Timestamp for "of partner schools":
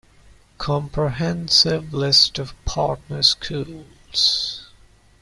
2.39-4.67